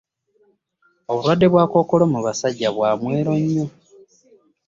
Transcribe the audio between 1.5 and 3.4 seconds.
bwa kkookolo mu basajja bwa mwero